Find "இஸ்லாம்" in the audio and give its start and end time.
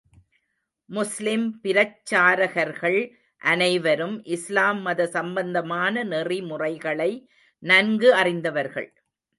4.23-4.81